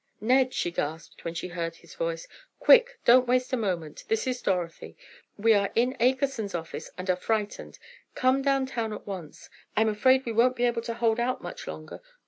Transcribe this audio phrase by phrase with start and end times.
[0.19, 2.27] "Ned," she gasped, when she heard his voice,
[2.59, 4.03] "quick, don't waste a moment!
[4.07, 4.97] This is Dorothy.
[5.37, 7.77] We are in Akerson's office and are frightened!
[8.15, 9.47] Come downtown at once!
[9.77, 12.01] I'm afraid we won't be able to hold out much longer!